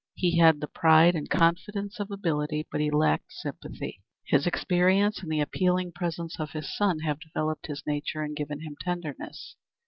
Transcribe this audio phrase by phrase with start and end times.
[0.15, 4.01] He had the pride and confidence of ability, but he lacked sympathy.
[4.25, 8.61] His experience and the appealing presence of his son have developed his nature and given
[8.61, 9.57] him tenderness.